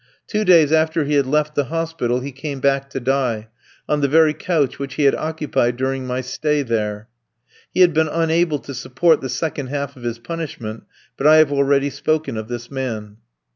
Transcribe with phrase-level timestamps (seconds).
[0.25, 3.49] Two days after he had left the hospital he came back to die
[3.87, 7.07] on the very couch which he had occupied during my stay there.
[7.71, 10.85] He had been unable to support the second half of his punishment;
[11.17, 13.17] but I have already spoken of this man.